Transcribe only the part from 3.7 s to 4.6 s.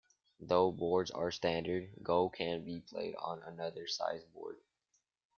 size board.